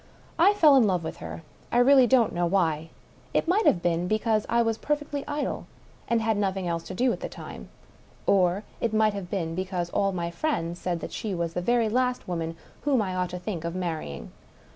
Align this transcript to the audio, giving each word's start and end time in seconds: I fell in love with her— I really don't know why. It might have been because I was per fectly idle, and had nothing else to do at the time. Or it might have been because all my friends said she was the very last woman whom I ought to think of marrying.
I 0.39 0.53
fell 0.55 0.75
in 0.77 0.87
love 0.87 1.03
with 1.03 1.17
her— 1.17 1.43
I 1.71 1.77
really 1.77 2.07
don't 2.07 2.33
know 2.33 2.47
why. 2.47 2.89
It 3.35 3.47
might 3.47 3.67
have 3.67 3.83
been 3.83 4.07
because 4.07 4.47
I 4.49 4.63
was 4.63 4.79
per 4.79 4.95
fectly 4.95 5.23
idle, 5.27 5.67
and 6.07 6.23
had 6.23 6.37
nothing 6.37 6.67
else 6.67 6.81
to 6.85 6.95
do 6.95 7.13
at 7.13 7.19
the 7.19 7.29
time. 7.29 7.69
Or 8.25 8.63
it 8.79 8.95
might 8.95 9.13
have 9.13 9.29
been 9.29 9.53
because 9.53 9.91
all 9.91 10.11
my 10.11 10.31
friends 10.31 10.79
said 10.79 11.05
she 11.11 11.35
was 11.35 11.53
the 11.53 11.61
very 11.61 11.87
last 11.87 12.27
woman 12.27 12.57
whom 12.81 12.99
I 12.99 13.15
ought 13.15 13.29
to 13.29 13.37
think 13.37 13.63
of 13.63 13.75
marrying. 13.75 14.31